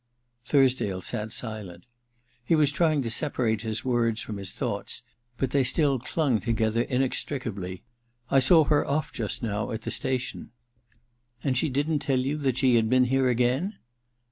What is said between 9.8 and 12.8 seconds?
the station.' * And she didn't tell you that she